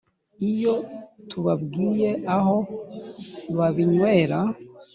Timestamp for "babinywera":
3.57-4.39